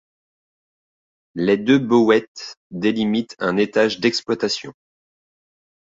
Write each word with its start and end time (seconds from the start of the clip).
Les 1.35 1.57
deux 1.57 1.77
bowettes 1.77 2.55
délimitent 2.71 3.35
un 3.37 3.55
étage 3.57 3.99
d'exploitation. 3.99 4.73